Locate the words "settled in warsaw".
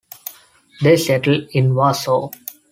0.97-2.31